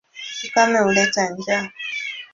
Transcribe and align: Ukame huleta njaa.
Ukame 0.45 0.79
huleta 0.85 1.21
njaa. 1.31 1.65